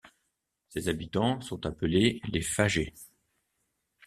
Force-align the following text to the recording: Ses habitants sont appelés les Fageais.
Ses 0.69 0.87
habitants 0.87 1.41
sont 1.41 1.67
appelés 1.67 2.21
les 2.29 2.41
Fageais. 2.41 2.95